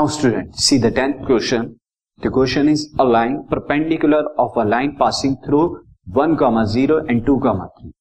[0.00, 1.76] Now student, see the tenth question.
[2.18, 7.26] The question is a line perpendicular of a line passing through 1 comma 0 and
[7.26, 7.92] 2 comma 3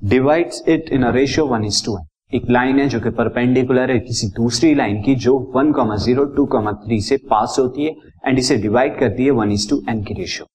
[0.00, 2.02] divides it in a ratio 1 is to 1.
[2.34, 6.24] एक line है जो कि perpendicular है किसी दूसरी line की जो 1 comma zero
[6.36, 7.94] two comma three से पास होती है
[8.26, 10.46] एंड इसे डिवाइड करती है वन इज़ टू एन की ratio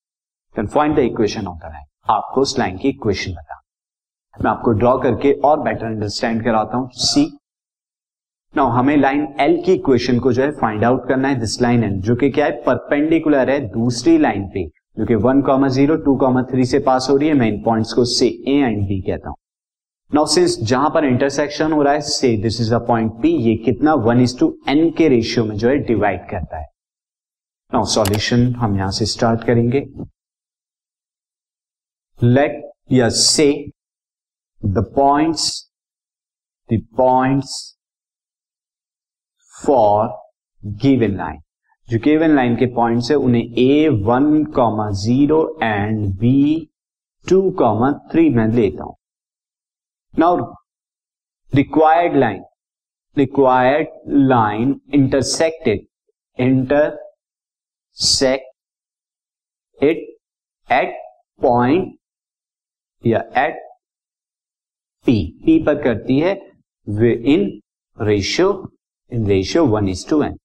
[0.55, 1.85] then find the equation of the line
[2.17, 3.61] आपको उस लाइन की इक्वेशन बता
[4.43, 7.31] मैं आपको ड्रॉ करके और बेटर अंडरस्टैंड कराता हूँ। सी
[8.55, 11.83] नाउ हमें लाइन एल की इक्वेशन को जो है फाइंड आउट करना है दिस लाइन
[11.83, 14.65] एल जो कि क्या है परपेंडिकुलर है दूसरी लाइन पे,
[14.99, 17.61] जो कि one comma zero two comma three से पास हो रही है। मैं इन
[17.63, 19.35] पॉइंट्स को से ए एंड बी कहता हूँ।
[20.11, 23.55] नाउ सिंस जहाँ पर इंटरसेक्शन हो रहा है say this is a point P ये
[23.65, 26.65] कितना वन इज़ टू एन के रेशियो में जो है डिवाइड करता है।
[27.71, 29.85] नाउ सॉल्यूशन हम यहाँ से स्टार्ट करेंगे।
[32.19, 33.51] लेट या say
[34.61, 35.51] the points
[36.69, 37.77] the points
[39.65, 40.07] for
[40.83, 41.39] given line
[41.87, 46.67] जो गिवन लाइन के पॉइंट्स है, उन्हें A one comma zero and B
[47.27, 48.95] two comma three में लेता हूँ।
[50.13, 50.37] Now
[51.51, 52.43] required line
[53.17, 53.87] required
[54.27, 55.79] line intersected
[56.39, 58.45] inter intersect
[59.83, 59.97] it
[60.69, 60.95] at
[61.41, 61.97] point
[63.03, 63.59] या at
[65.05, 65.15] P
[65.45, 66.33] P पर करती है
[66.87, 67.41] वे in
[67.97, 68.51] ratio
[69.11, 70.35] in ratio one is to n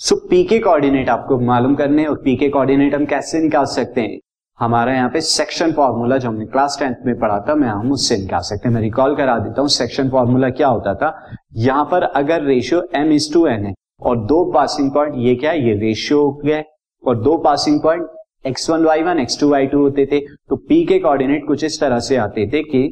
[0.00, 4.00] so P के coordinate आपको मालूम करने और पी के कोऑर्डिनेट हम कैसे निकाल सकते
[4.00, 4.18] हैं?
[4.58, 8.16] हमारा यहाँ पे सेक्शन फॉर्मूला जो हमने क्लास टेंथ में पढ़ा था, मैं हम उससे
[8.16, 11.36] निकाल सकते हैं। मैं रिकॉल करा देता हूँ सेक्शन फॉर्मूला क्या होता था?
[11.58, 15.50] यहाँ पर अगर ratio m is to n है, और दो पासिंग पॉइंट ये क्या
[15.50, 15.66] है?
[15.68, 16.62] ये रेशियो हो
[17.02, 18.06] और दो passing point
[18.46, 21.64] x one y one x two y two होते थे। तो पी के कोऑर्डिनेट कुछ
[21.64, 22.84] इस तरह से आते थे कि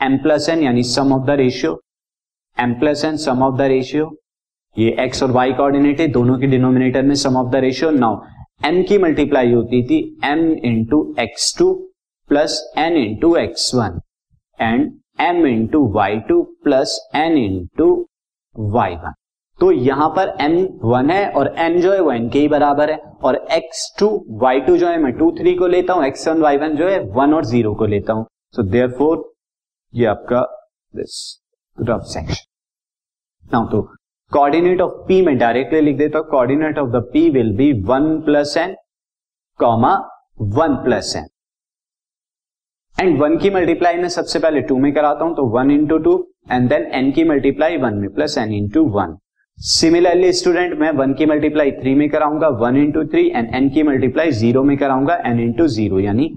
[0.00, 1.80] एम प्लस एन यानी sum of the ratio
[2.56, 4.10] m plus n sum of the ratio
[4.76, 8.20] ये एक्स और वाई कोऑर्डिनेट है दोनों के डिनोमिनेटर में sum of the ratio now
[8.66, 11.72] m की मल्टीप्लाई होती थी m into x two
[12.30, 14.00] plus n into x one
[14.60, 17.88] and m into y two plus n into
[18.56, 19.12] y one
[19.58, 22.90] तो यहाँ पर एम वन है और एन जो है वो एन के ही बराबर
[22.90, 24.08] है और एक्स टू
[24.42, 26.88] वाई टू जो है मैं टू थ्री को लेता हूँ एक्स वन वाई वन जो
[26.88, 28.26] है वन और ज़ीरो को लेता हूँ.
[28.54, 29.30] सो देयर फोर
[29.94, 30.40] ये आपका
[30.94, 31.39] दिस
[31.88, 33.82] रफ सेक्शन नाउ तो
[34.32, 38.20] कोऑर्डिनेट ऑफ़ पी में डायरेक्टली लिख देता हूँ coordinate of the P will be one
[38.20, 38.74] plus n
[39.60, 39.94] comma
[40.58, 41.26] one plus n
[42.96, 46.14] and one की मल्टीप्लाई में सबसे पहले टू में कराता हूँ तो one into two
[46.52, 49.16] and then n की मल्टीप्लाई वन में plus n into one
[49.58, 53.82] similarly student मैं वन की मल्टीप्लाई थ्री में कराऊँगा one into three and n की
[53.82, 56.28] मल्टीप्लाई ज़ीरो में कराऊँगा एन इंटू ज़ीरो यानी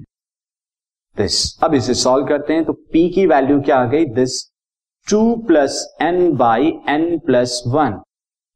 [1.18, 4.06] दिस अब इसे सॉल्व करते हैं तो पी की वैल्यू क्या आ गई?
[4.06, 4.53] This
[5.08, 8.02] two plus n by n plus one.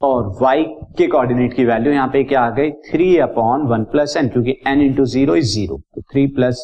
[0.01, 0.63] और y
[0.97, 2.71] के कोऑर्डिनेट की वैल्यू यहाँ पे क्या आ गई?
[2.71, 6.61] Three upon one plus n क्योंकि n into zero is zero three plus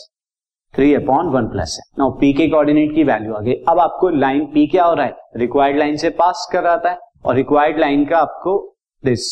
[0.73, 4.09] three upon one plus n now p के कोऑर्डिनेट की वैल्यू आ गई। अब आपको
[4.09, 5.15] लाइन p क्या हो रहा है?
[5.37, 8.55] रिक्वायर्ड लाइन से पास कर रहा है। और रिक्वायर्ड लाइन का आपको
[9.03, 9.27] दिस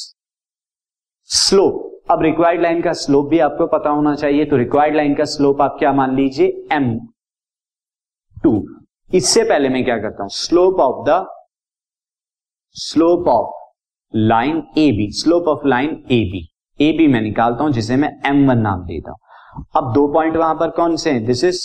[1.29, 5.25] स्लोप अब रिक्वायर्ड लाइन का स्लोप भी आपको पता होना चाहिए। तो रिक्वायर्ड लाइन का
[5.27, 6.67] स्लोप आप क्या मान लीजिए?
[6.71, 6.97] एम
[8.43, 8.57] टू
[9.13, 10.29] इससे पहले मैं क्या करता हूँ?
[10.31, 11.25] Slope of the
[12.75, 13.49] slope of
[14.13, 16.47] line A B slope of line A B
[16.79, 20.35] A B मैं निकालता हूँ, जिसे मैं एम वन नाम देता हूँ। अब दो पॉइंट
[20.37, 21.25] वहाँ पर कौन से हैं?
[21.25, 21.61] This is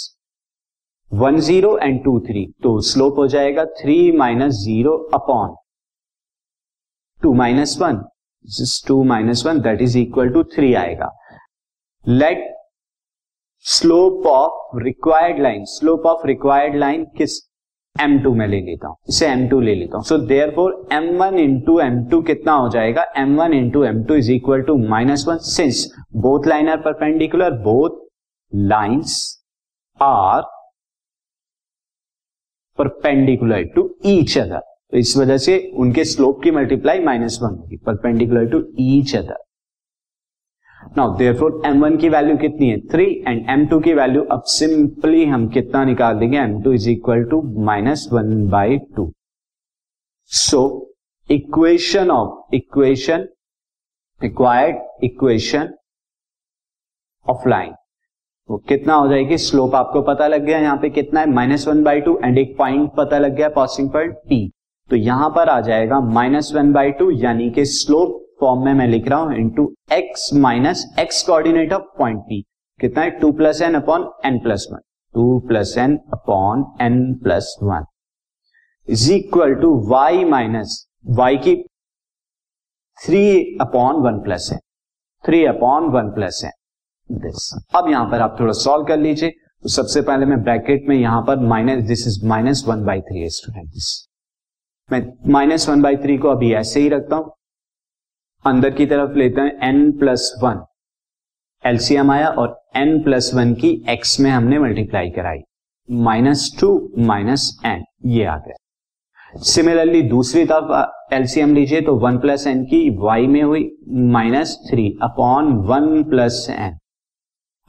[1.12, 5.54] one zero and two three तो स्लोप हो जाएगा three minus zero upon
[7.22, 8.02] two minus one
[8.88, 11.10] two minus one that is equal to three आएगा।
[12.04, 12.55] Let
[13.68, 17.38] slope of required line slope of required line किस
[17.96, 18.96] m two में ले लेता हूँ?
[19.08, 20.18] इसे M2 ले लेता हूँ। So
[20.56, 23.04] therefore m one into m two कितना हो जाएगा?
[23.16, 25.84] M one into m two is equal to minus one since
[26.16, 27.98] both line are perpendicular both
[28.52, 29.18] lines
[30.00, 30.42] are
[32.78, 34.60] perpendicular to each other
[34.92, 39.42] तो इस वजह से उनके स्लोप की मल्टीप्लाई माइनस वन होगी। Perpendicular to each other
[40.96, 42.78] now therefore m1 की value कितनी है?
[42.88, 46.38] थ्री एंड m2 की वैल्यू अब सिंपली हम कितना निकाल देंगे?
[46.38, 49.10] M2 is equal to minus one by two
[50.30, 50.62] so
[51.28, 53.26] equation of equation
[54.20, 55.68] required equation
[57.26, 57.74] of line
[58.48, 59.38] वो कितना हो जाएगी?
[59.38, 61.30] स्लोप आपको पता लग गया, यहाँ पे कितना है?
[61.30, 64.48] Minus one by two and एक पॉइंट पता लग गया पॉसिंग पॉइंट पी
[64.90, 68.86] तो यहाँ पर आ जाएगा माइनस वन बाई टू यानी कि स्लोप फॉर्म में मैं
[68.88, 72.40] लिख रहा हूँ into x minus x coordinate of point P
[72.80, 73.10] कितना है?
[73.10, 74.80] Two plus n upon n plus one
[75.14, 77.84] two plus n upon n plus one
[78.88, 80.84] is equal to y minus
[81.18, 81.54] y की
[82.98, 83.24] three
[83.60, 84.58] upon one plus n
[85.24, 89.68] three upon one plus n this अब यहाँ पर आप थोड़ा solve कर लीजिए। तो
[89.68, 93.72] सबसे पहले मैं ब्रैकेट में यहाँ पर minus this is minus one by three student
[94.88, 95.00] मैं
[95.32, 97.35] माइनस वन बाई थ्री को अभी ऐसे ही रखता हूँ।
[98.46, 100.64] अंदर की तरफ़ लेते हैं एन प्लस वन
[101.64, 105.38] एलसीएम आया और एन प्लस वन की एक्स में हमने मल्टीप्लाई कराई।
[105.88, 108.54] माइनस टू माइनस एन ये आ गया।
[109.42, 114.86] सिमिलरली दूसरी तरफ़ एलसीएम लीजिए तो वन प्लस एन की वाई में हुई minus three
[115.02, 116.78] upon one plus n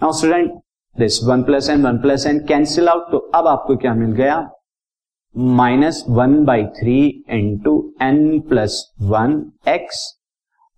[0.02, 0.52] now student
[0.96, 4.50] this one plus n one plus n cancel out तो अब आपको क्या मिल गया?
[5.36, 10.17] Minus one by three into n plus one x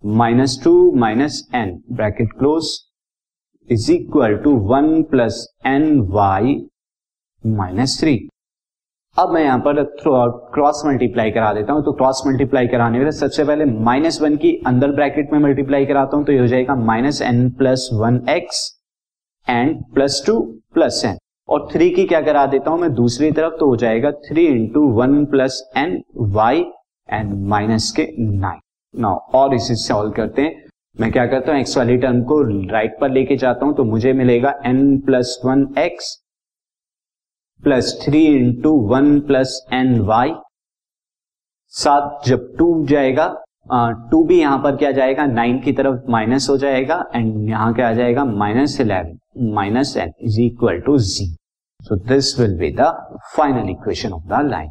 [0.04, 2.68] minus two minus n bracket close
[3.68, 6.54] is equal to one plus n y
[7.44, 8.14] minus three
[9.16, 9.82] अब मैं यहाँ पर
[10.54, 14.54] क्रॉस मल्टीप्लाई करा देता हूँ तो क्रॉस मल्टीप्लाई कराने में सबसे पहले माइनस वन की
[14.66, 18.64] अंदर ब्रैकेट में मल्टीप्लाई कराता हूँ तो ये हो जाएगा minus n plus one x
[19.46, 20.40] and plus two
[20.74, 21.18] plus n
[21.48, 24.88] और थ्री की क्या करा देता हूँ मैं दूसरी तरफ़ तो हो जाएगा three into
[24.94, 26.02] one plus n
[26.32, 26.64] y
[27.08, 28.60] and minus के नाइन
[28.94, 30.68] नाउ और इसे सॉल्व करते हैं।
[31.00, 31.60] मैं क्या करता हूँ?
[31.60, 32.40] एक्स वाली टर्म को
[32.72, 36.16] राइट पर लेके जाता हूँ तो मुझे मिलेगा n plus one x
[37.62, 40.32] plus three into one plus n y
[41.74, 43.26] सात जब टू जाएगा
[44.10, 45.26] टू भी यहाँ पर क्या जाएगा?
[45.26, 48.24] नाइन की तरफ़ माइनस हो जाएगा एंड यहाँ क्या आ जाएगा?
[48.24, 51.26] Minus eleven minus n is equal to ji
[51.80, 52.90] so this will be the
[53.36, 54.70] final equation of the line